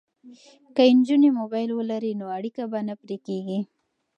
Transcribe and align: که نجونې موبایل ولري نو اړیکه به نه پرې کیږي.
که 0.75 0.83
نجونې 0.97 1.29
موبایل 1.39 1.69
ولري 1.73 2.11
نو 2.19 2.25
اړیکه 2.37 2.63
به 2.71 2.79
نه 2.87 2.93
پرې 3.01 3.17
کیږي. 3.25 3.59